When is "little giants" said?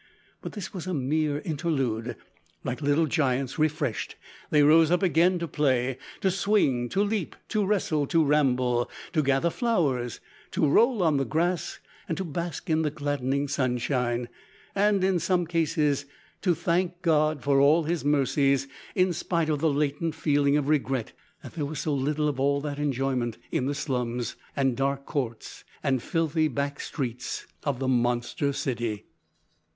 2.81-3.59